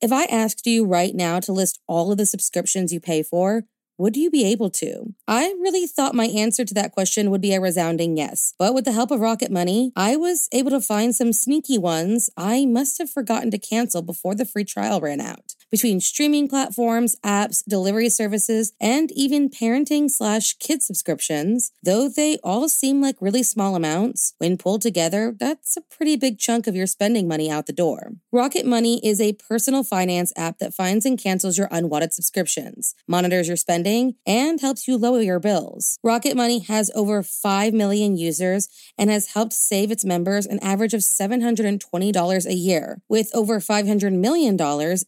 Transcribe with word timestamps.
If 0.00 0.12
I 0.12 0.24
asked 0.26 0.64
you 0.64 0.84
right 0.84 1.12
now 1.12 1.40
to 1.40 1.52
list 1.52 1.80
all 1.88 2.12
of 2.12 2.18
the 2.18 2.26
subscriptions 2.26 2.92
you 2.92 3.00
pay 3.00 3.24
for, 3.24 3.64
would 3.98 4.16
you 4.16 4.30
be 4.30 4.44
able 4.44 4.70
to? 4.70 5.12
I 5.26 5.48
really 5.58 5.88
thought 5.88 6.14
my 6.14 6.26
answer 6.26 6.64
to 6.64 6.74
that 6.74 6.92
question 6.92 7.32
would 7.32 7.40
be 7.40 7.52
a 7.52 7.60
resounding 7.60 8.16
yes. 8.16 8.54
But 8.60 8.74
with 8.74 8.84
the 8.84 8.92
help 8.92 9.10
of 9.10 9.18
Rocket 9.18 9.50
Money, 9.50 9.90
I 9.96 10.14
was 10.14 10.48
able 10.52 10.70
to 10.70 10.80
find 10.80 11.16
some 11.16 11.32
sneaky 11.32 11.78
ones 11.78 12.30
I 12.36 12.64
must 12.64 12.98
have 12.98 13.10
forgotten 13.10 13.50
to 13.50 13.58
cancel 13.58 14.02
before 14.02 14.36
the 14.36 14.44
free 14.44 14.64
trial 14.64 15.00
ran 15.00 15.20
out 15.20 15.56
between 15.70 16.00
streaming 16.00 16.48
platforms, 16.48 17.16
apps, 17.24 17.62
delivery 17.66 18.08
services, 18.08 18.72
and 18.80 19.12
even 19.12 19.50
parenting 19.50 20.10
slash 20.10 20.54
kid 20.54 20.82
subscriptions. 20.82 21.72
Though 21.82 22.08
they 22.08 22.38
all 22.42 22.68
seem 22.68 23.02
like 23.02 23.16
really 23.20 23.42
small 23.42 23.76
amounts, 23.76 24.34
when 24.38 24.56
pulled 24.56 24.82
together, 24.82 25.34
that's 25.38 25.76
a 25.76 25.82
pretty 25.82 26.16
big 26.16 26.38
chunk 26.38 26.66
of 26.66 26.74
your 26.74 26.86
spending 26.86 27.28
money 27.28 27.50
out 27.50 27.66
the 27.66 27.72
door. 27.72 28.12
Rocket 28.32 28.66
Money 28.66 29.04
is 29.06 29.20
a 29.20 29.34
personal 29.34 29.84
finance 29.84 30.32
app 30.36 30.58
that 30.58 30.74
finds 30.74 31.04
and 31.04 31.18
cancels 31.18 31.58
your 31.58 31.68
unwanted 31.70 32.12
subscriptions, 32.12 32.94
monitors 33.06 33.48
your 33.48 33.56
spending, 33.56 34.14
and 34.26 34.60
helps 34.60 34.88
you 34.88 34.96
lower 34.96 35.20
your 35.20 35.40
bills. 35.40 35.98
Rocket 36.02 36.36
Money 36.36 36.60
has 36.60 36.90
over 36.94 37.22
5 37.22 37.74
million 37.74 38.16
users 38.16 38.68
and 38.96 39.10
has 39.10 39.28
helped 39.28 39.52
save 39.52 39.90
its 39.90 40.04
members 40.04 40.46
an 40.46 40.58
average 40.60 40.94
of 40.94 41.00
$720 41.00 42.46
a 42.46 42.54
year, 42.54 43.00
with 43.08 43.30
over 43.34 43.60
$500 43.60 44.12
million 44.12 44.56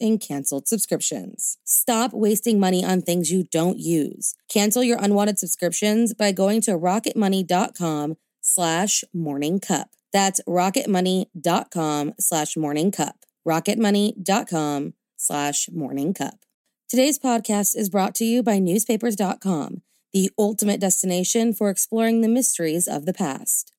in 0.01 0.19
canceled 0.19 0.50
canceled 0.51 0.69
subscriptions. 0.69 1.59
Stop 1.65 2.13
wasting 2.13 2.59
money 2.59 2.85
on 2.85 3.03
things 3.03 3.31
you 3.31 3.45
don't 3.45 3.79
use. 3.79 4.35
Cancel 4.49 4.83
your 4.83 4.99
unwanted 5.01 5.39
subscriptions 5.39 6.13
by 6.15 6.33
going 6.33 6.61
to 6.63 6.73
rocketmoney.com 6.73 8.17
slash 8.41 9.05
morning 9.15 9.61
cup. 9.61 9.91
That's 10.13 10.41
rocketmoney.com 10.49 12.15
slash 12.19 12.57
morning 12.57 12.91
cup. 12.91 13.17
rocketmoney.com 13.47 14.95
slash 15.17 15.69
morning 15.73 16.15
cup. 16.15 16.45
Today's 16.89 17.19
podcast 17.19 17.77
is 17.77 17.89
brought 17.89 18.17
to 18.17 18.25
you 18.25 18.43
by 18.43 18.59
newspapers.com, 18.59 19.83
the 20.13 20.31
ultimate 20.37 20.81
destination 20.81 21.55
for 21.55 21.71
exploring 21.71 22.21
the 22.21 22.29
mysteries 22.29 22.89
of 22.89 23.07
the 23.07 23.15
past. 23.15 23.73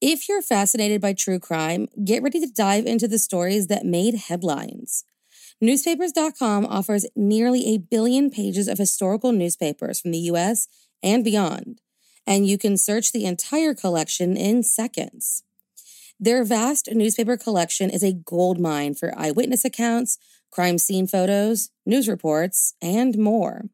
If 0.00 0.28
you're 0.28 0.42
fascinated 0.42 1.00
by 1.00 1.14
true 1.14 1.40
crime, 1.40 1.88
get 2.04 2.22
ready 2.22 2.38
to 2.38 2.52
dive 2.54 2.86
into 2.86 3.08
the 3.08 3.18
stories 3.18 3.66
that 3.66 3.84
made 3.84 4.14
headlines. 4.14 5.02
Newspapers.com 5.60 6.66
offers 6.66 7.04
nearly 7.16 7.66
a 7.66 7.78
billion 7.78 8.30
pages 8.30 8.68
of 8.68 8.78
historical 8.78 9.32
newspapers 9.32 10.00
from 10.00 10.12
the 10.12 10.30
US 10.30 10.68
and 11.02 11.24
beyond, 11.24 11.80
and 12.24 12.46
you 12.46 12.56
can 12.56 12.76
search 12.76 13.10
the 13.10 13.24
entire 13.24 13.74
collection 13.74 14.36
in 14.36 14.62
seconds. 14.62 15.42
Their 16.20 16.44
vast 16.44 16.88
newspaper 16.92 17.36
collection 17.36 17.90
is 17.90 18.04
a 18.04 18.12
goldmine 18.12 18.94
for 18.94 19.12
eyewitness 19.18 19.64
accounts, 19.64 20.18
crime 20.52 20.78
scene 20.78 21.08
photos, 21.08 21.70
news 21.84 22.08
reports, 22.08 22.74
and 22.80 23.18
more. 23.18 23.64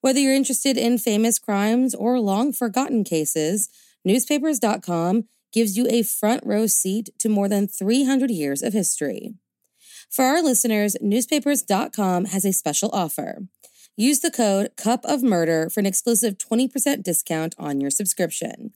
Whether 0.00 0.18
you're 0.18 0.34
interested 0.34 0.76
in 0.76 0.98
famous 0.98 1.38
crimes 1.38 1.94
or 1.94 2.18
long 2.18 2.52
forgotten 2.52 3.04
cases, 3.04 3.68
newspapers.com 4.04 5.26
gives 5.52 5.76
you 5.76 5.86
a 5.88 6.02
front 6.02 6.44
row 6.44 6.66
seat 6.66 7.10
to 7.18 7.28
more 7.28 7.48
than 7.48 7.68
300 7.68 8.30
years 8.32 8.62
of 8.62 8.72
history. 8.72 9.34
For 10.12 10.26
our 10.26 10.42
listeners, 10.42 10.94
newspapers.com 11.00 12.26
has 12.26 12.44
a 12.44 12.52
special 12.52 12.90
offer. 12.92 13.46
Use 13.96 14.20
the 14.20 14.30
code 14.30 14.72
Cup 14.76 15.06
of 15.06 15.22
Murder 15.22 15.70
for 15.70 15.80
an 15.80 15.86
exclusive 15.86 16.36
20% 16.36 17.02
discount 17.02 17.54
on 17.58 17.80
your 17.80 17.90
subscription. 17.90 18.72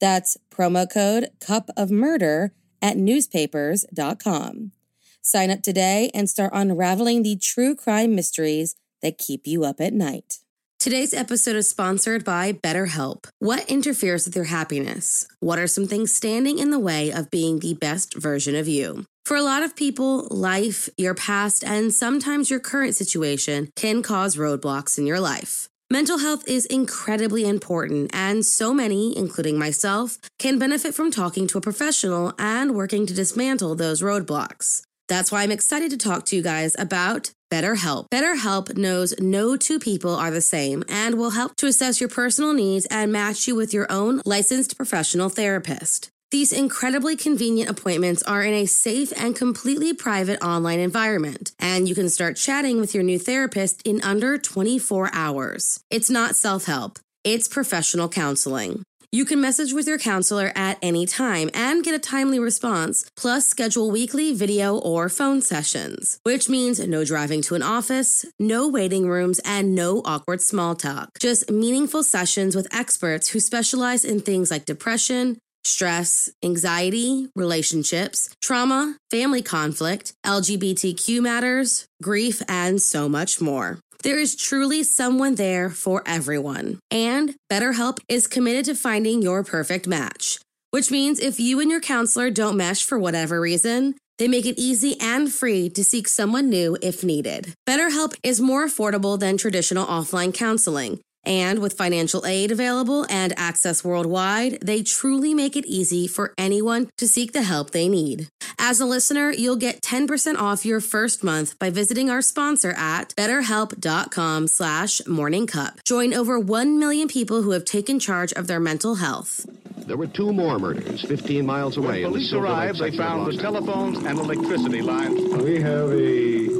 That's 0.00 0.38
promo 0.50 0.90
code 0.90 1.28
Cup 1.40 1.68
of 1.76 1.90
Murder 1.90 2.54
at 2.80 2.96
newspapers.com. 2.96 4.72
Sign 5.20 5.50
up 5.50 5.60
today 5.60 6.10
and 6.14 6.30
start 6.30 6.52
unraveling 6.54 7.22
the 7.22 7.36
true 7.36 7.76
crime 7.76 8.14
mysteries 8.14 8.74
that 9.02 9.18
keep 9.18 9.46
you 9.46 9.64
up 9.64 9.82
at 9.82 9.92
night. 9.92 10.38
Today's 10.78 11.12
episode 11.12 11.56
is 11.56 11.68
sponsored 11.68 12.24
by 12.24 12.54
BetterHelp. 12.54 13.26
What 13.40 13.68
interferes 13.68 14.24
with 14.24 14.36
your 14.36 14.46
happiness? 14.46 15.26
What 15.40 15.58
are 15.58 15.66
some 15.66 15.86
things 15.86 16.14
standing 16.14 16.58
in 16.58 16.70
the 16.70 16.78
way 16.78 17.12
of 17.12 17.30
being 17.30 17.58
the 17.58 17.74
best 17.74 18.16
version 18.16 18.56
of 18.56 18.68
you? 18.68 19.04
For 19.28 19.36
a 19.36 19.42
lot 19.42 19.62
of 19.62 19.76
people, 19.76 20.26
life, 20.30 20.88
your 20.96 21.12
past, 21.12 21.62
and 21.62 21.92
sometimes 21.92 22.48
your 22.48 22.60
current 22.60 22.94
situation 22.94 23.70
can 23.76 24.00
cause 24.00 24.36
roadblocks 24.36 24.96
in 24.96 25.04
your 25.04 25.20
life. 25.20 25.68
Mental 25.92 26.16
health 26.16 26.48
is 26.48 26.64
incredibly 26.64 27.46
important, 27.46 28.10
and 28.14 28.46
so 28.46 28.72
many, 28.72 29.14
including 29.14 29.58
myself, 29.58 30.16
can 30.38 30.58
benefit 30.58 30.94
from 30.94 31.10
talking 31.10 31.46
to 31.46 31.58
a 31.58 31.60
professional 31.60 32.32
and 32.38 32.74
working 32.74 33.04
to 33.04 33.12
dismantle 33.12 33.74
those 33.74 34.00
roadblocks. 34.00 34.80
That's 35.08 35.30
why 35.30 35.42
I'm 35.42 35.52
excited 35.52 35.90
to 35.90 35.98
talk 35.98 36.24
to 36.24 36.36
you 36.36 36.40
guys 36.40 36.74
about 36.78 37.30
BetterHelp. 37.52 38.06
BetterHelp 38.08 38.78
knows 38.78 39.12
no 39.20 39.58
two 39.58 39.78
people 39.78 40.14
are 40.14 40.30
the 40.30 40.40
same 40.40 40.84
and 40.88 41.16
will 41.16 41.32
help 41.32 41.54
to 41.56 41.66
assess 41.66 42.00
your 42.00 42.08
personal 42.08 42.54
needs 42.54 42.86
and 42.86 43.12
match 43.12 43.46
you 43.46 43.54
with 43.54 43.74
your 43.74 43.92
own 43.92 44.22
licensed 44.24 44.78
professional 44.78 45.28
therapist. 45.28 46.08
These 46.30 46.52
incredibly 46.52 47.16
convenient 47.16 47.70
appointments 47.70 48.22
are 48.24 48.42
in 48.42 48.52
a 48.52 48.66
safe 48.66 49.14
and 49.16 49.34
completely 49.34 49.94
private 49.94 50.38
online 50.44 50.78
environment, 50.78 51.52
and 51.58 51.88
you 51.88 51.94
can 51.94 52.10
start 52.10 52.36
chatting 52.36 52.78
with 52.78 52.94
your 52.94 53.02
new 53.02 53.18
therapist 53.18 53.80
in 53.86 54.02
under 54.02 54.36
24 54.36 55.08
hours. 55.14 55.80
It's 55.88 56.10
not 56.10 56.36
self 56.36 56.66
help, 56.66 56.98
it's 57.24 57.48
professional 57.48 58.10
counseling. 58.10 58.82
You 59.10 59.24
can 59.24 59.40
message 59.40 59.72
with 59.72 59.88
your 59.88 59.98
counselor 59.98 60.52
at 60.54 60.76
any 60.82 61.06
time 61.06 61.48
and 61.54 61.82
get 61.82 61.94
a 61.94 61.98
timely 61.98 62.38
response, 62.38 63.10
plus 63.16 63.46
schedule 63.46 63.90
weekly 63.90 64.34
video 64.34 64.76
or 64.76 65.08
phone 65.08 65.40
sessions, 65.40 66.20
which 66.24 66.50
means 66.50 66.78
no 66.78 67.06
driving 67.06 67.40
to 67.42 67.54
an 67.54 67.62
office, 67.62 68.26
no 68.38 68.68
waiting 68.68 69.08
rooms, 69.08 69.40
and 69.46 69.74
no 69.74 70.02
awkward 70.04 70.42
small 70.42 70.74
talk. 70.74 71.18
Just 71.18 71.50
meaningful 71.50 72.02
sessions 72.02 72.54
with 72.54 72.68
experts 72.70 73.30
who 73.30 73.40
specialize 73.40 74.04
in 74.04 74.20
things 74.20 74.50
like 74.50 74.66
depression, 74.66 75.38
stress, 75.68 76.30
anxiety, 76.42 77.28
relationships, 77.36 78.34
trauma, 78.42 78.96
family 79.10 79.42
conflict, 79.42 80.12
LGBTQ 80.24 81.22
matters, 81.22 81.86
grief, 82.02 82.42
and 82.48 82.80
so 82.80 83.08
much 83.08 83.40
more. 83.40 83.78
There 84.02 84.18
is 84.18 84.36
truly 84.36 84.82
someone 84.82 85.34
there 85.34 85.70
for 85.70 86.02
everyone. 86.06 86.78
And 86.90 87.34
BetterHelp 87.50 87.98
is 88.08 88.26
committed 88.26 88.64
to 88.66 88.74
finding 88.74 89.22
your 89.22 89.42
perfect 89.42 89.86
match, 89.86 90.38
which 90.70 90.90
means 90.90 91.18
if 91.18 91.40
you 91.40 91.60
and 91.60 91.70
your 91.70 91.80
counselor 91.80 92.30
don't 92.30 92.56
mesh 92.56 92.84
for 92.84 92.98
whatever 92.98 93.40
reason, 93.40 93.94
they 94.18 94.28
make 94.28 94.46
it 94.46 94.58
easy 94.58 94.98
and 95.00 95.32
free 95.32 95.68
to 95.70 95.84
seek 95.84 96.08
someone 96.08 96.48
new 96.48 96.76
if 96.82 97.04
needed. 97.04 97.54
BetterHelp 97.68 98.14
is 98.22 98.40
more 98.40 98.66
affordable 98.66 99.18
than 99.18 99.36
traditional 99.36 99.86
offline 99.86 100.34
counseling 100.34 101.00
and 101.28 101.58
with 101.58 101.74
financial 101.74 102.24
aid 102.26 102.50
available 102.50 103.06
and 103.10 103.32
access 103.36 103.84
worldwide, 103.84 104.58
they 104.62 104.82
truly 104.82 105.34
make 105.34 105.54
it 105.56 105.66
easy 105.66 106.08
for 106.08 106.32
anyone 106.38 106.88
to 106.96 107.06
seek 107.06 107.32
the 107.32 107.42
help 107.42 107.70
they 107.70 107.88
need. 107.88 108.28
As 108.58 108.80
a 108.80 108.86
listener, 108.86 109.30
you'll 109.30 109.56
get 109.56 109.82
10% 109.82 110.36
off 110.36 110.64
your 110.64 110.80
first 110.80 111.22
month 111.22 111.58
by 111.58 111.70
visiting 111.70 112.08
our 112.10 112.22
sponsor 112.22 112.72
at 112.72 113.14
betterhelp.com 113.14 114.48
slash 114.48 115.00
morningcup. 115.02 115.84
Join 115.84 116.14
over 116.14 116.40
1 116.40 116.78
million 116.78 117.06
people 117.06 117.42
who 117.42 117.50
have 117.50 117.64
taken 117.64 118.00
charge 118.00 118.32
of 118.32 118.46
their 118.46 118.60
mental 118.60 118.96
health. 118.96 119.46
There 119.86 119.96
were 119.96 120.06
two 120.06 120.32
more 120.32 120.58
murders 120.58 121.02
15 121.02 121.46
miles 121.46 121.76
away. 121.76 122.02
When 122.02 122.12
police 122.12 122.32
arrived, 122.32 122.78
they 122.78 122.96
found 122.96 123.26
the 123.26 123.40
telephones 123.40 123.98
and 123.98 124.18
electricity 124.18 124.82
lines. 124.82 125.34
We 125.36 125.60
have 125.60 125.90
a 125.92 126.57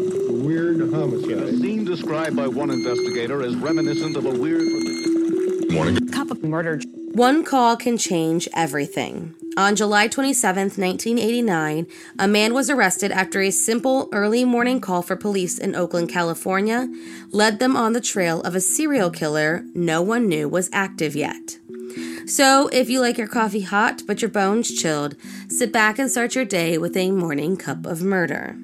weird 0.48 0.80
homicide. 0.80 1.30
In 1.30 1.42
a 1.42 1.52
scene 1.58 1.84
described 1.84 2.34
by 2.34 2.48
one 2.48 2.70
investigator 2.70 3.42
as 3.42 3.54
reminiscent 3.56 4.16
of 4.16 4.24
a 4.24 4.30
weird. 4.30 4.62
Morning. 5.70 6.08
Cup 6.08 6.30
of 6.30 6.42
murder. 6.42 6.80
One 7.12 7.44
call 7.44 7.76
can 7.76 7.98
change 7.98 8.48
everything. 8.54 9.34
On 9.58 9.76
July 9.76 10.08
27, 10.08 10.62
1989, 10.62 11.86
a 12.18 12.26
man 12.26 12.54
was 12.54 12.70
arrested 12.70 13.12
after 13.12 13.42
a 13.42 13.50
simple 13.50 14.08
early 14.10 14.46
morning 14.46 14.80
call 14.80 15.02
for 15.02 15.16
police 15.16 15.58
in 15.58 15.74
Oakland, 15.74 16.08
California 16.08 16.88
led 17.30 17.58
them 17.58 17.76
on 17.76 17.92
the 17.92 18.00
trail 18.00 18.40
of 18.42 18.54
a 18.54 18.60
serial 18.60 19.10
killer 19.10 19.64
no 19.74 20.00
one 20.00 20.28
knew 20.28 20.48
was 20.48 20.70
active 20.72 21.14
yet. 21.14 21.58
So, 22.24 22.68
if 22.72 22.88
you 22.88 23.00
like 23.00 23.18
your 23.18 23.26
coffee 23.26 23.62
hot 23.62 24.02
but 24.06 24.22
your 24.22 24.30
bones 24.30 24.72
chilled, 24.72 25.14
sit 25.48 25.72
back 25.72 25.98
and 25.98 26.10
start 26.10 26.34
your 26.34 26.46
day 26.46 26.78
with 26.78 26.96
a 26.96 27.10
morning 27.10 27.58
cup 27.58 27.84
of 27.84 28.02
murder. 28.02 28.56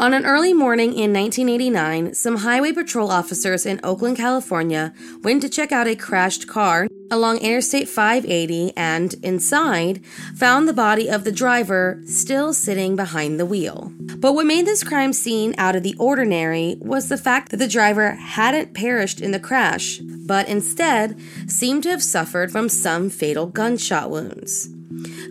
On 0.00 0.14
an 0.14 0.24
early 0.24 0.54
morning 0.54 0.94
in 0.94 1.12
1989, 1.12 2.14
some 2.14 2.36
highway 2.36 2.72
patrol 2.72 3.10
officers 3.10 3.66
in 3.66 3.78
Oakland, 3.84 4.16
California 4.16 4.94
went 5.22 5.42
to 5.42 5.48
check 5.50 5.72
out 5.72 5.86
a 5.86 5.94
crashed 5.94 6.48
car 6.48 6.88
along 7.10 7.36
Interstate 7.36 7.86
580 7.86 8.72
and, 8.78 9.12
inside, 9.22 10.02
found 10.34 10.66
the 10.66 10.72
body 10.72 11.10
of 11.10 11.24
the 11.24 11.30
driver 11.30 12.00
still 12.06 12.54
sitting 12.54 12.96
behind 12.96 13.38
the 13.38 13.44
wheel. 13.44 13.92
But 14.16 14.32
what 14.32 14.46
made 14.46 14.64
this 14.64 14.82
crime 14.82 15.12
scene 15.12 15.54
out 15.58 15.76
of 15.76 15.82
the 15.82 15.96
ordinary 15.98 16.78
was 16.80 17.10
the 17.10 17.18
fact 17.18 17.50
that 17.50 17.58
the 17.58 17.68
driver 17.68 18.12
hadn't 18.12 18.72
perished 18.72 19.20
in 19.20 19.32
the 19.32 19.38
crash, 19.38 19.98
but 19.98 20.48
instead 20.48 21.20
seemed 21.46 21.82
to 21.82 21.90
have 21.90 22.02
suffered 22.02 22.50
from 22.50 22.70
some 22.70 23.10
fatal 23.10 23.44
gunshot 23.44 24.08
wounds. 24.08 24.70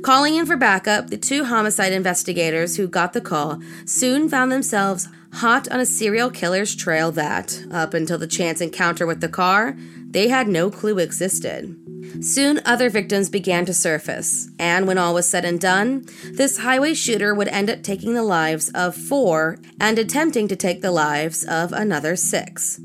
Calling 0.04 0.36
in 0.36 0.46
for 0.46 0.56
backup, 0.56 1.10
the 1.10 1.18
two 1.18 1.46
homicide 1.46 1.92
investigators 1.92 2.78
who 2.78 2.88
got 2.88 3.14
the 3.14 3.22
call 3.22 3.60
soon 3.86 4.30
found 4.30 4.52
themselves 4.52 5.10
hot 5.34 5.70
on 5.70 5.80
a 5.80 5.86
serial 5.86 6.30
killer's 6.30 6.76
trail 6.76 7.12
that, 7.12 7.62
up 7.72 7.94
until 7.94 8.18
the 8.18 8.28
chance 8.28 8.62
encounter 8.62 9.06
with 9.06 9.22
the 9.22 9.30
car, 9.30 9.76
they 10.10 10.30
had 10.30 10.48
no 10.48 10.72
clue 10.72 10.98
existed. 10.98 11.76
Soon, 12.22 12.62
other 12.66 12.90
victims 12.90 13.30
began 13.30 13.66
to 13.66 13.74
surface, 13.74 14.50
and 14.58 14.88
when 14.88 14.98
all 14.98 15.14
was 15.14 15.28
said 15.28 15.46
and 15.46 15.60
done, 15.60 16.06
this 16.32 16.60
highway 16.60 16.94
shooter 16.94 17.36
would 17.36 17.48
end 17.50 17.70
up 17.70 17.84
taking 17.84 18.14
the 18.14 18.24
lives 18.24 18.72
of 18.74 18.96
four 18.96 19.60
and 19.80 20.00
attempting 20.00 20.48
to 20.48 20.56
take 20.56 20.82
the 20.82 20.92
lives 20.92 21.44
of 21.44 21.72
another 21.74 22.16
six. 22.16 22.80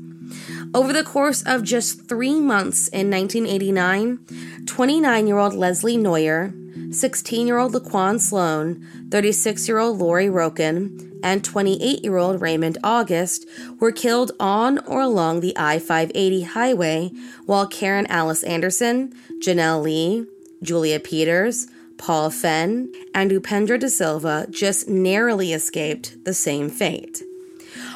Over 0.73 0.91
the 0.91 1.03
course 1.03 1.41
of 1.43 1.63
just 1.63 2.07
three 2.07 2.39
months 2.39 2.87
in 2.89 3.09
1989, 3.09 4.65
29 4.65 5.27
year 5.27 5.37
old 5.37 5.53
Leslie 5.53 5.97
Noyer, 5.97 6.53
16 6.91 7.47
year 7.47 7.57
old 7.57 7.73
Laquan 7.73 8.19
Sloan, 8.19 8.85
36 9.09 9.67
year 9.67 9.79
old 9.79 9.97
Lori 9.99 10.27
Roken, 10.27 11.19
and 11.23 11.43
28 11.43 12.03
year 12.03 12.17
old 12.17 12.41
Raymond 12.41 12.77
August 12.83 13.47
were 13.79 13.91
killed 13.91 14.31
on 14.39 14.79
or 14.79 15.01
along 15.01 15.39
the 15.39 15.55
I 15.57 15.79
580 15.79 16.43
highway, 16.43 17.11
while 17.45 17.67
Karen 17.67 18.07
Alice 18.07 18.43
Anderson, 18.43 19.13
Janelle 19.41 19.81
Lee, 19.81 20.27
Julia 20.61 20.99
Peters, 20.99 21.67
Paul 21.97 22.29
Fenn, 22.29 22.91
and 23.13 23.31
Upendra 23.31 23.79
De 23.79 23.89
Silva 23.89 24.47
just 24.49 24.87
narrowly 24.87 25.53
escaped 25.53 26.23
the 26.25 26.33
same 26.33 26.69
fate. 26.69 27.23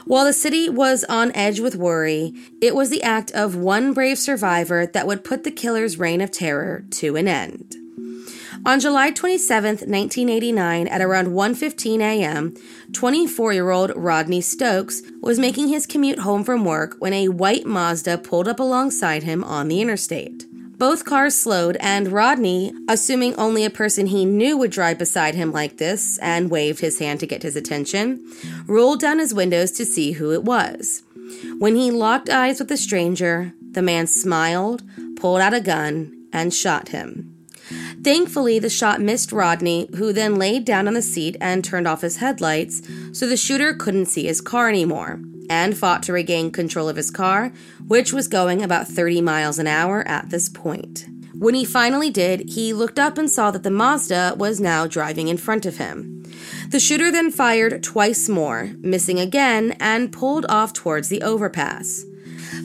While 0.05 0.25
the 0.25 0.33
city 0.33 0.69
was 0.69 1.03
on 1.03 1.31
edge 1.33 1.59
with 1.59 1.75
worry, 1.75 2.33
it 2.61 2.73
was 2.73 2.89
the 2.89 3.03
act 3.03 3.31
of 3.31 3.55
one 3.55 3.93
brave 3.93 4.17
survivor 4.17 4.87
that 4.87 5.05
would 5.05 5.23
put 5.23 5.43
the 5.43 5.51
killer's 5.51 5.99
reign 5.99 6.21
of 6.21 6.31
terror 6.31 6.83
to 6.91 7.15
an 7.15 7.27
end. 7.27 7.75
On 8.65 8.79
July 8.79 9.09
27, 9.11 9.65
1989, 9.65 10.87
at 10.87 11.01
around 11.01 11.27
1:15 11.29 12.01
a.m., 12.01 12.51
24-year-old 12.91 13.93
Rodney 13.95 14.41
Stokes 14.41 15.01
was 15.21 15.39
making 15.39 15.69
his 15.69 15.85
commute 15.85 16.19
home 16.19 16.43
from 16.43 16.65
work 16.65 16.95
when 16.99 17.13
a 17.13 17.29
white 17.29 17.65
Mazda 17.65 18.17
pulled 18.17 18.47
up 18.47 18.59
alongside 18.59 19.23
him 19.23 19.43
on 19.43 19.69
the 19.69 19.81
interstate. 19.81 20.45
Both 20.77 21.05
cars 21.05 21.35
slowed, 21.35 21.77
and 21.79 22.09
Rodney, 22.09 22.73
assuming 22.87 23.35
only 23.35 23.65
a 23.65 23.69
person 23.69 24.07
he 24.07 24.25
knew 24.25 24.57
would 24.57 24.71
drive 24.71 24.97
beside 24.97 25.35
him 25.35 25.51
like 25.51 25.77
this 25.77 26.17
and 26.19 26.51
waved 26.51 26.79
his 26.79 26.99
hand 26.99 27.19
to 27.21 27.27
get 27.27 27.43
his 27.43 27.55
attention, 27.55 28.25
rolled 28.65 28.99
down 28.99 29.19
his 29.19 29.33
windows 29.33 29.71
to 29.71 29.85
see 29.85 30.13
who 30.13 30.31
it 30.31 30.43
was. 30.43 31.03
When 31.57 31.75
he 31.75 31.91
locked 31.91 32.29
eyes 32.29 32.59
with 32.59 32.69
the 32.69 32.77
stranger, 32.77 33.53
the 33.71 33.81
man 33.81 34.07
smiled, 34.07 34.83
pulled 35.17 35.41
out 35.41 35.53
a 35.53 35.61
gun, 35.61 36.27
and 36.31 36.53
shot 36.53 36.89
him. 36.89 37.28
Thankfully, 38.03 38.59
the 38.59 38.69
shot 38.69 39.01
missed 39.01 39.31
Rodney, 39.31 39.89
who 39.95 40.13
then 40.13 40.35
laid 40.35 40.63
down 40.63 40.87
on 40.87 40.93
the 40.93 41.01
seat 41.01 41.35
and 41.41 41.63
turned 41.63 41.87
off 41.87 42.01
his 42.01 42.17
headlights 42.17 42.81
so 43.11 43.27
the 43.27 43.35
shooter 43.35 43.73
couldn't 43.73 44.05
see 44.05 44.25
his 44.25 44.41
car 44.41 44.69
anymore, 44.69 45.19
and 45.49 45.77
fought 45.77 46.03
to 46.03 46.13
regain 46.13 46.51
control 46.51 46.87
of 46.87 46.95
his 46.95 47.11
car, 47.11 47.51
which 47.87 48.13
was 48.13 48.27
going 48.27 48.61
about 48.61 48.87
30 48.87 49.21
miles 49.21 49.59
an 49.59 49.67
hour 49.67 50.07
at 50.07 50.29
this 50.29 50.47
point. 50.47 51.07
When 51.33 51.55
he 51.55 51.65
finally 51.65 52.09
did, 52.09 52.49
he 52.49 52.73
looked 52.73 52.99
up 52.99 53.17
and 53.17 53.29
saw 53.29 53.51
that 53.51 53.63
the 53.63 53.71
Mazda 53.71 54.35
was 54.37 54.59
now 54.59 54.87
driving 54.87 55.27
in 55.27 55.37
front 55.37 55.65
of 55.65 55.77
him. 55.77 56.23
The 56.69 56.79
shooter 56.79 57.11
then 57.11 57.31
fired 57.31 57.81
twice 57.81 58.29
more, 58.29 58.71
missing 58.79 59.19
again, 59.19 59.75
and 59.79 60.11
pulled 60.11 60.45
off 60.47 60.73
towards 60.73 61.09
the 61.09 61.21
overpass. 61.21 62.05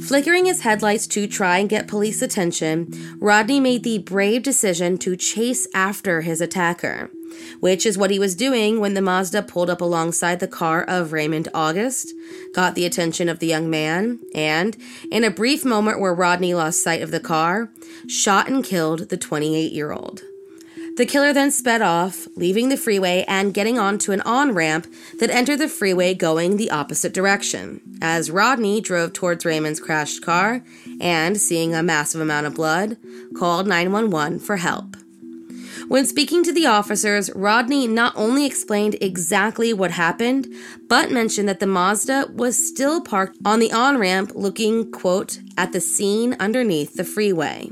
Flickering 0.06 0.44
his 0.44 0.60
headlights 0.60 1.06
to 1.06 1.26
try 1.26 1.58
and 1.58 1.68
get 1.68 1.88
police 1.88 2.20
attention, 2.20 3.16
Rodney 3.20 3.58
made 3.58 3.84
the 3.84 3.98
brave 3.98 4.42
decision 4.42 4.98
to 4.98 5.16
chase 5.16 5.66
after 5.72 6.20
his 6.20 6.42
attacker, 6.42 7.10
which 7.60 7.86
is 7.86 7.96
what 7.96 8.10
he 8.10 8.18
was 8.18 8.34
doing 8.34 8.80
when 8.80 8.92
the 8.92 9.00
Mazda 9.00 9.42
pulled 9.44 9.70
up 9.70 9.80
alongside 9.80 10.40
the 10.40 10.48
car 10.48 10.82
of 10.84 11.12
Raymond 11.12 11.48
August, 11.54 12.12
got 12.52 12.74
the 12.74 12.84
attention 12.84 13.30
of 13.30 13.38
the 13.38 13.46
young 13.46 13.70
man, 13.70 14.18
and, 14.34 14.76
in 15.10 15.24
a 15.24 15.30
brief 15.30 15.64
moment 15.64 16.00
where 16.00 16.14
Rodney 16.14 16.52
lost 16.52 16.82
sight 16.82 17.00
of 17.00 17.10
the 17.10 17.18
car, 17.18 17.70
shot 18.06 18.46
and 18.46 18.62
killed 18.62 19.08
the 19.08 19.16
28 19.16 19.72
year 19.72 19.90
old. 19.90 20.22
The 20.96 21.06
killer 21.06 21.32
then 21.32 21.50
sped 21.50 21.82
off, 21.82 22.28
leaving 22.36 22.68
the 22.68 22.76
freeway 22.76 23.24
and 23.26 23.52
getting 23.52 23.80
onto 23.80 24.12
an 24.12 24.20
on 24.20 24.54
ramp 24.54 24.86
that 25.18 25.28
entered 25.28 25.58
the 25.58 25.68
freeway 25.68 26.14
going 26.14 26.56
the 26.56 26.70
opposite 26.70 27.12
direction. 27.12 27.80
As 28.00 28.30
Rodney 28.30 28.80
drove 28.80 29.12
towards 29.12 29.44
Raymond's 29.44 29.80
crashed 29.80 30.22
car 30.22 30.62
and, 31.00 31.36
seeing 31.40 31.74
a 31.74 31.82
massive 31.82 32.20
amount 32.20 32.46
of 32.46 32.54
blood, 32.54 32.96
called 33.36 33.66
911 33.66 34.38
for 34.38 34.58
help. 34.58 34.96
When 35.88 36.06
speaking 36.06 36.44
to 36.44 36.52
the 36.52 36.66
officers, 36.66 37.28
Rodney 37.34 37.88
not 37.88 38.12
only 38.14 38.46
explained 38.46 38.96
exactly 39.00 39.72
what 39.72 39.90
happened, 39.90 40.46
but 40.88 41.10
mentioned 41.10 41.48
that 41.48 41.58
the 41.58 41.66
Mazda 41.66 42.30
was 42.32 42.56
still 42.56 43.00
parked 43.00 43.36
on 43.44 43.58
the 43.58 43.72
on 43.72 43.98
ramp 43.98 44.30
looking, 44.36 44.92
quote, 44.92 45.40
at 45.58 45.72
the 45.72 45.80
scene 45.80 46.36
underneath 46.38 46.94
the 46.94 47.04
freeway. 47.04 47.70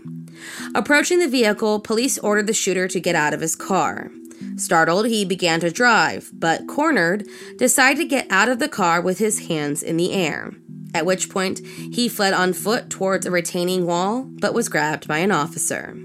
Approaching 0.74 1.18
the 1.18 1.28
vehicle, 1.28 1.80
police 1.80 2.18
ordered 2.18 2.46
the 2.46 2.52
shooter 2.52 2.88
to 2.88 3.00
get 3.00 3.14
out 3.14 3.34
of 3.34 3.40
his 3.40 3.56
car. 3.56 4.10
Startled, 4.56 5.06
he 5.06 5.24
began 5.24 5.60
to 5.60 5.70
drive, 5.70 6.30
but 6.32 6.66
cornered, 6.66 7.26
decided 7.56 7.98
to 7.98 8.04
get 8.04 8.26
out 8.30 8.48
of 8.48 8.58
the 8.58 8.68
car 8.68 9.00
with 9.00 9.18
his 9.18 9.46
hands 9.48 9.82
in 9.82 9.96
the 9.96 10.12
air. 10.12 10.52
At 10.94 11.06
which 11.06 11.30
point, 11.30 11.60
he 11.66 12.08
fled 12.08 12.34
on 12.34 12.52
foot 12.52 12.90
towards 12.90 13.24
a 13.24 13.30
retaining 13.30 13.86
wall, 13.86 14.24
but 14.24 14.54
was 14.54 14.68
grabbed 14.68 15.08
by 15.08 15.18
an 15.18 15.32
officer. 15.32 15.96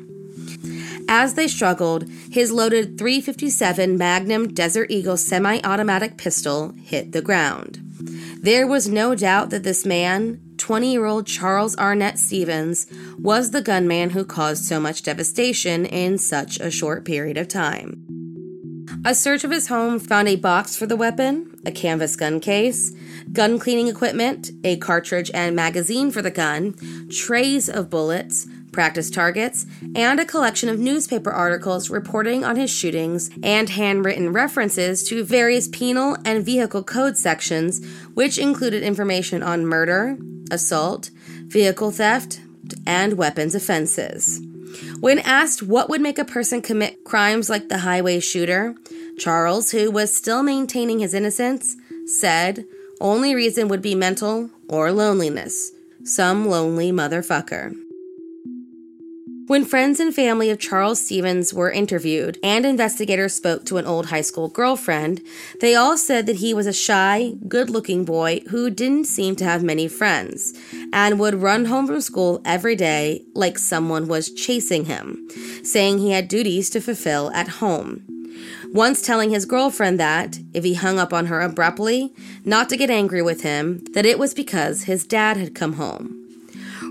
As 1.10 1.36
they 1.36 1.48
struggled, 1.48 2.10
his 2.31 2.51
loaded 2.51 2.98
357 2.98 3.98
Magnum 3.98 4.54
Desert 4.54 4.92
Eagle 4.92 5.18
semi 5.18 5.60
automatic 5.63 6.18
pistol 6.18 6.74
hit 6.83 7.12
the 7.12 7.22
ground. 7.22 7.80
There 8.42 8.68
was 8.68 8.88
no 8.88 9.16
doubt 9.16 9.50
that 9.50 9.63
this 9.63 9.86
man, 9.86 10.42
20 10.57 10.92
year 10.92 11.06
old 11.06 11.27
Charles 11.27 11.77
Arnett 11.77 12.18
Stevens 12.18 12.88
was 13.18 13.51
the 13.51 13.62
gunman 13.62 14.12
who 14.12 14.25
caused 14.25 14.65
so 14.65 14.80
much 14.80 15.04
devastation 15.04 15.86
in 15.86 16.18
such 16.18 16.59
a 16.59 16.71
short 16.71 17.06
period 17.06 17.38
of 17.38 17.48
time. 17.48 18.04
A 19.06 19.13
search 19.13 19.44
of 19.44 19.51
his 19.51 19.68
home 19.68 20.00
found 20.00 20.27
a 20.27 20.36
box 20.36 20.75
for 20.75 20.86
the 20.86 20.95
weapon, 20.95 21.56
a 21.65 21.71
canvas 21.71 22.15
gun 22.15 22.39
case, 22.39 22.94
gun 23.31 23.59
cleaning 23.59 23.88
equipment, 23.88 24.51
a 24.63 24.77
cartridge 24.77 25.30
and 25.33 25.56
magazine 25.56 26.12
for 26.12 26.21
the 26.21 26.31
gun, 26.31 26.75
trays 27.09 27.69
of 27.69 27.89
bullets, 27.89 28.48
practice 28.71 29.09
targets, 29.09 29.65
and 29.95 30.19
a 30.19 30.25
collection 30.25 30.69
of 30.69 30.80
newspaper 30.80 31.31
articles 31.31 31.89
reporting 31.89 32.44
on 32.44 32.56
his 32.56 32.69
shootings 32.69 33.30
and 33.44 33.69
handwritten 33.69 34.31
references 34.31 35.04
to 35.04 35.23
various 35.23 35.68
penal 35.68 36.18
and 36.26 36.45
vehicle 36.45 36.83
code 36.83 37.18
sections, 37.18 37.85
which 38.14 38.37
included 38.37 38.83
information 38.83 39.42
on 39.42 39.66
murder, 39.66 40.18
assault, 40.51 41.09
vehicle 41.45 41.92
theft, 41.92 42.39
and 42.85 43.13
weapons 43.13 43.56
offenses. 43.56 44.42
When 44.99 45.19
asked 45.19 45.63
what 45.63 45.89
would 45.89 46.01
make 46.01 46.19
a 46.19 46.25
person 46.25 46.61
commit 46.61 47.04
crimes 47.04 47.49
like 47.49 47.69
the 47.69 47.80
highway 47.80 48.19
shooter, 48.19 48.75
Charles, 49.18 49.71
who 49.71 49.89
was 49.89 50.16
still 50.16 50.44
maintaining 50.44 50.99
his 50.99 51.13
innocence, 51.13 51.75
said 52.06 52.66
only 52.99 53.33
reason 53.35 53.68
would 53.68 53.81
be 53.81 53.95
mental 53.95 54.49
or 54.68 54.92
loneliness. 54.92 55.71
Some 56.04 56.47
lonely 56.47 56.92
motherfucker. 56.92 57.75
When 59.47 59.63
friends 59.63 60.01
and 60.01 60.13
family 60.13 60.49
of 60.49 60.59
Charles 60.59 60.99
Stevens 60.99 61.54
were 61.54 61.71
interviewed 61.71 62.37
and 62.44 62.66
investigators 62.66 63.33
spoke 63.33 63.63
to 63.66 63.77
an 63.77 63.85
old 63.85 64.07
high 64.07 64.19
school 64.19 64.49
girlfriend, 64.49 65.21
they 65.61 65.73
all 65.73 65.97
said 65.97 66.25
that 66.25 66.35
he 66.35 66.54
was 66.54 66.68
a 66.68 66.73
shy, 66.73 67.31
good 67.47 67.69
looking 67.69 68.04
boy 68.04 68.42
who 68.49 68.69
didn't 68.69 69.06
seem 69.06 69.37
to 69.37 69.45
have 69.45 69.63
many 69.63 69.87
friends 69.87 70.54
and 70.92 71.18
would 71.18 71.35
run 71.35 71.63
home 71.63 71.87
from 71.87 72.01
school 72.01 72.42
every 72.44 72.75
day 72.75 73.23
like 73.35 73.57
someone 73.57 74.09
was 74.09 74.33
chasing 74.33 74.83
him, 74.83 75.25
saying 75.63 75.99
he 75.99 76.11
had 76.11 76.27
duties 76.27 76.69
to 76.71 76.81
fulfill 76.81 77.31
at 77.31 77.47
home. 77.47 78.04
Once 78.73 79.01
telling 79.01 79.30
his 79.30 79.45
girlfriend 79.45 79.97
that, 79.97 80.39
if 80.54 80.66
he 80.66 80.73
hung 80.73 80.99
up 80.99 81.13
on 81.13 81.27
her 81.27 81.39
abruptly, 81.39 82.13
not 82.44 82.68
to 82.68 82.75
get 82.75 82.89
angry 82.89 83.21
with 83.21 83.44
him, 83.44 83.81
that 83.94 84.06
it 84.06 84.19
was 84.19 84.33
because 84.33 84.83
his 84.83 85.07
dad 85.07 85.37
had 85.37 85.56
come 85.56 85.73
home. 85.73 86.17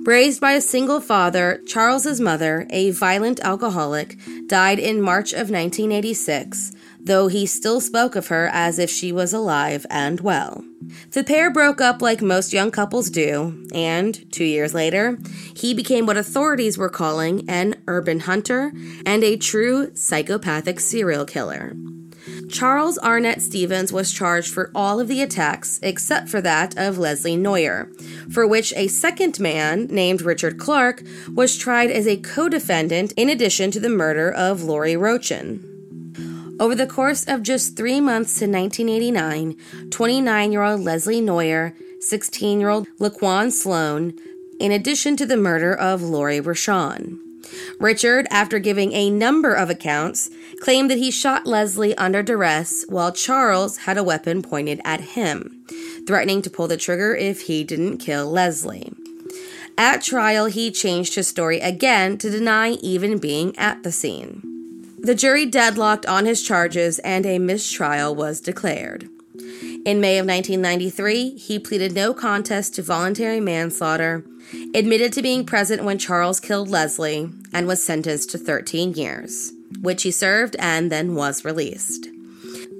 Raised 0.06 0.40
by 0.40 0.52
a 0.52 0.60
single 0.60 1.00
father, 1.00 1.60
Charles's 1.66 2.20
mother, 2.20 2.68
a 2.70 2.92
violent 2.92 3.40
alcoholic, 3.40 4.16
died 4.46 4.78
in 4.78 5.02
March 5.02 5.32
of 5.32 5.50
1986, 5.50 6.70
though 7.00 7.26
he 7.26 7.44
still 7.44 7.80
spoke 7.80 8.14
of 8.14 8.28
her 8.28 8.48
as 8.52 8.78
if 8.78 8.88
she 8.88 9.10
was 9.10 9.32
alive 9.32 9.84
and 9.90 10.20
well. 10.20 10.64
The 11.10 11.25
pair 11.25 11.50
broke 11.50 11.80
up 11.80 12.00
like 12.00 12.22
most 12.22 12.52
young 12.52 12.70
couples 12.70 13.10
do, 13.10 13.66
and 13.75 14.30
two 14.30 14.44
years 14.44 14.72
later, 14.72 15.18
he 15.56 15.75
became 15.75 16.06
what 16.06 16.16
authorities 16.16 16.78
were 16.78 16.88
calling 16.88 17.44
an 17.50 17.75
urban 17.88 18.20
hunter 18.20 18.72
and 19.04 19.25
a 19.25 19.36
true 19.36 19.92
psychopathic 19.96 20.78
serial 20.78 21.25
killer. 21.25 21.75
Charles 22.50 22.99
Arnett 22.99 23.43
Stevens 23.43 23.93
was 23.93 24.12
charged 24.12 24.53
for 24.53 24.71
all 24.75 25.00
of 25.00 25.09
the 25.09 25.21
attacks 25.21 25.81
except 25.83 26.29
for 26.29 26.41
that 26.41 26.76
of 26.79 26.99
Leslie 26.99 27.37
Noyer, 27.37 27.88
for 28.33 28.47
which 28.47 28.73
a 28.76 28.88
second 28.88 29.41
man 29.41 29.87
named 29.87 30.23
Richard 30.23 30.59
Clark 30.59 31.03
was 31.35 31.57
tried 31.57 31.91
as 31.91 32.07
a 32.07 32.17
co 32.17 32.49
defendant 32.49 33.12
in 33.17 33.29
addition 33.29 33.71
to 33.73 33.81
the 33.81 33.88
murder 33.88 34.31
of 34.31 34.62
Lori 34.62 34.95
Rochon. 34.95 35.61
Over 36.59 36.75
the 36.75 36.87
course 36.87 37.26
of 37.26 37.43
just 37.43 37.76
three 37.76 38.00
months 38.00 38.38
to 38.38 38.47
1989, 38.47 39.57
29 39.91 40.53
year 40.53 40.62
old 40.62 40.81
Leslie 40.81 41.21
Noyer, 41.21 41.75
16 42.00 42.61
year 42.61 42.71
old 42.71 42.87
Laquan 42.99 43.50
Sloan, 43.50 44.15
in 44.59 44.73
addition 44.73 45.17
to 45.17 45.26
the 45.26 45.37
murder 45.37 45.75
of 45.75 46.03
Lori 46.03 46.41
Rochon. 46.41 47.25
Richard, 47.79 48.26
after 48.31 48.59
giving 48.59 48.93
a 48.93 49.11
number 49.11 49.53
of 49.53 49.71
accounts, 49.71 50.31
claimed 50.61 50.91
that 50.91 50.99
he 50.99 51.11
shot 51.11 51.47
Leslie 51.47 51.97
under 51.97 52.23
duress 52.23 52.85
while 52.88 53.12
Charles 53.12 53.79
had 53.79 53.99
a 53.99 54.05
weapon 54.05 54.43
pointed 54.43 54.81
at 54.85 55.00
him, 55.00 55.65
threatening 56.07 56.43
to 56.43 56.50
pull 56.50 56.69
the 56.69 56.76
trigger 56.76 57.15
if 57.15 57.43
he 57.43 57.65
didn't 57.65 57.99
kill 57.99 58.31
Leslie. 58.31 58.93
At 59.79 60.03
trial, 60.03 60.47
he 60.47 60.71
changed 60.71 61.15
his 61.15 61.29
story 61.29 61.61
again 61.61 62.17
to 62.19 62.31
deny 62.31 62.71
even 62.71 63.19
being 63.19 63.57
at 63.59 63.83
the 63.83 63.93
scene. 63.93 64.43
The 64.99 65.15
jury 65.15 65.45
deadlocked 65.47 66.07
on 66.07 66.25
his 66.25 66.43
charges 66.43 66.99
and 67.00 67.26
a 67.26 67.38
mistrial 67.38 68.15
was 68.15 68.41
declared. 68.41 69.09
In 69.87 70.00
May 70.00 70.19
of 70.19 70.26
1993, 70.26 71.38
he 71.38 71.61
pleaded 71.61 71.95
no 71.95 72.12
contest 72.12 72.75
to 72.75 72.83
voluntary 72.83 73.38
manslaughter, 73.38 74.25
admitted 74.75 75.12
to 75.12 75.23
being 75.23 75.47
present 75.47 75.85
when 75.85 75.97
Charles 75.97 76.40
killed 76.40 76.69
Leslie, 76.69 77.31
and 77.52 77.69
was 77.69 77.87
sentenced 77.87 78.31
to 78.31 78.38
13 78.38 78.95
years, 78.95 79.52
which 79.81 80.02
he 80.02 80.11
served 80.11 80.57
and 80.59 80.90
then 80.90 81.14
was 81.14 81.45
released. 81.45 82.09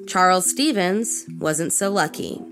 Charles 0.09 0.51
Stevens 0.51 1.27
wasn't 1.39 1.73
so 1.73 1.93
lucky. 1.93 2.43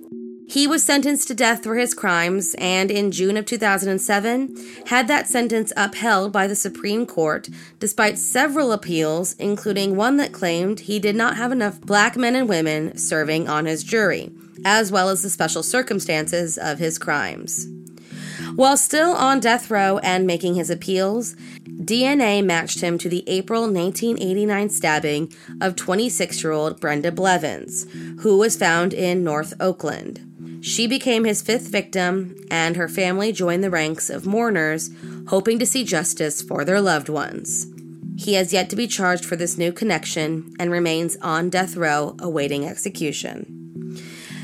He 0.47 0.69
was 0.69 0.85
sentenced 0.85 1.27
to 1.29 1.35
death 1.35 1.65
for 1.65 1.75
his 1.75 1.93
crimes 1.93 2.55
and 2.57 2.93
in 2.93 3.11
June 3.11 3.37
of 3.37 3.47
2007 3.47 4.57
had 4.87 5.09
that 5.09 5.27
sentence 5.27 5.73
upheld 5.77 6.33
by 6.33 6.47
the 6.47 6.55
Supreme 6.55 7.07
Court 7.07 7.49
despite 7.81 8.19
several 8.19 8.71
appeals, 8.71 9.33
including 9.41 9.97
one 9.97 10.17
that 10.19 10.33
claimed 10.33 10.81
he 10.81 11.01
did 11.01 11.17
not 11.17 11.37
have 11.37 11.51
enough 11.51 11.81
black 11.81 12.17
men 12.17 12.37
and 12.37 12.49
women 12.49 12.97
serving 12.97 13.49
on 13.49 13.65
his 13.65 13.83
jury, 13.83 14.31
as 14.65 14.91
well 14.91 15.09
as 15.09 15.23
the 15.23 15.31
special 15.31 15.63
circumstances 15.63 16.59
of 16.59 16.79
his 16.79 16.99
crimes. 16.99 17.69
While 18.57 18.77
still 18.77 19.13
on 19.13 19.41
death 19.41 19.71
row 19.71 19.99
and 19.99 20.27
making 20.27 20.55
his 20.55 20.71
appeals, 20.71 21.35
DNA 21.67 22.45
matched 22.45 22.81
him 22.81 22.99
to 22.99 23.09
the 23.09 23.25
April 23.29 23.63
1989 23.63 24.71
stabbing 24.71 25.33
of 25.61 25.77
26 25.77 26.43
year 26.43 26.53
old 26.53 26.81
Brenda 26.81 27.11
Blevins, 27.11 27.87
who 28.21 28.39
was 28.39 28.57
found 28.57 28.95
in 28.95 29.25
North 29.25 29.55
Oakland. 29.59 30.61
She 30.65 30.87
became 30.87 31.25
his 31.25 31.43
fifth 31.43 31.69
victim, 31.69 32.37
and 32.51 32.77
her 32.77 32.89
family 32.89 33.33
joined 33.33 33.63
the 33.63 33.71
ranks 33.71 34.09
of 34.09 34.25
mourners, 34.25 34.91
hoping 35.29 35.59
to 35.59 35.67
see 35.67 35.85
justice 35.85 36.41
for 36.41 36.65
their 36.65 36.81
loved 36.81 37.09
ones. 37.09 37.67
He 38.17 38.35
has 38.35 38.53
yet 38.53 38.71
to 38.71 38.77
be 38.77 38.87
charged 38.87 39.25
for 39.25 39.37
this 39.37 39.59
new 39.59 39.73
connection 39.73 40.55
and 40.59 40.71
remains 40.71 41.17
on 41.21 41.51
death 41.51 41.77
row 41.77 42.17
awaiting 42.21 42.67
execution. 42.67 43.64